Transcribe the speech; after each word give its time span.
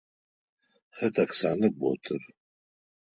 Хэт 0.97 1.15
Оксанэ 1.23 1.67
готыр? 1.81 2.21